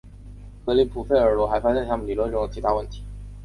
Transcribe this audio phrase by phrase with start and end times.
[0.65, 3.03] 格里普和费尔罗还发现了他们理论中的其他问题。